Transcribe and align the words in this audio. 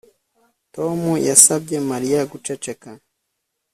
Tom 0.75 0.99
yasabye 1.29 1.77
Mariya 1.91 2.21
guceceka 2.31 2.89